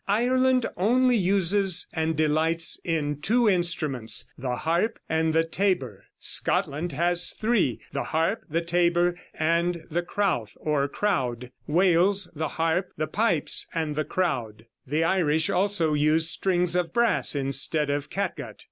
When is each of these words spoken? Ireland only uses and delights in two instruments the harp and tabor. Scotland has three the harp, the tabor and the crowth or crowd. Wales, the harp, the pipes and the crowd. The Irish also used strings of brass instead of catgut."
Ireland 0.07 0.65
only 0.77 1.15
uses 1.15 1.85
and 1.93 2.15
delights 2.17 2.75
in 2.83 3.21
two 3.21 3.47
instruments 3.47 4.25
the 4.35 4.55
harp 4.55 4.97
and 5.07 5.31
tabor. 5.51 6.05
Scotland 6.17 6.91
has 6.93 7.33
three 7.33 7.81
the 7.91 8.05
harp, 8.05 8.41
the 8.49 8.61
tabor 8.61 9.15
and 9.35 9.85
the 9.91 10.01
crowth 10.01 10.57
or 10.59 10.87
crowd. 10.87 11.51
Wales, 11.67 12.31
the 12.33 12.47
harp, 12.57 12.89
the 12.97 13.05
pipes 13.05 13.67
and 13.75 13.95
the 13.95 14.03
crowd. 14.03 14.65
The 14.87 15.03
Irish 15.03 15.51
also 15.51 15.93
used 15.93 16.29
strings 16.29 16.75
of 16.75 16.93
brass 16.93 17.35
instead 17.35 17.91
of 17.91 18.09
catgut." 18.09 18.59